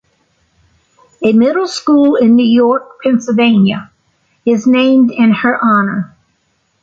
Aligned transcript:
A 1.23 1.31
middle 1.31 1.67
school 1.67 2.15
in 2.15 2.39
York, 2.39 3.03
Pennsylvania, 3.03 3.91
is 4.47 4.65
named 4.65 5.11
in 5.11 5.31
her 5.31 5.63
honor. 5.63 6.17